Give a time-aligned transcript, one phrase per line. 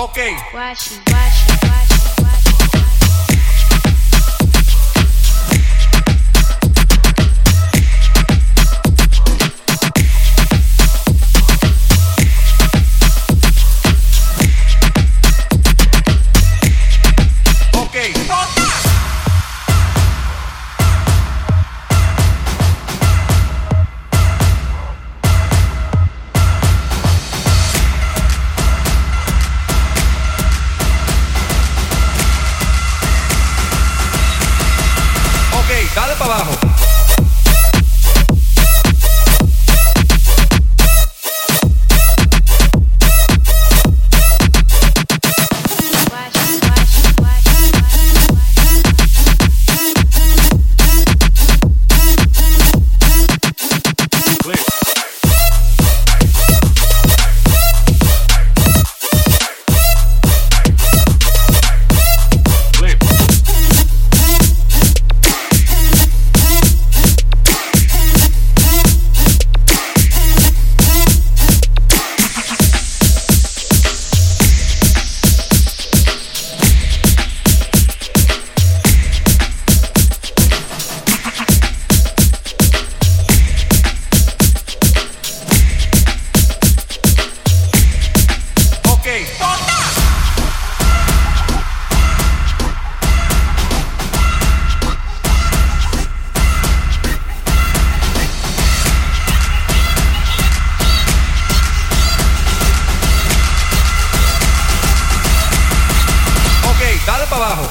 [0.00, 0.34] Okay.
[0.54, 1.79] Watch it, watch.
[35.94, 36.89] Dale para abajo.
[107.40, 107.70] Ok, dale para abajo.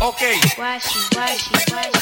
[0.00, 0.22] Ok.
[0.58, 1.99] Washi,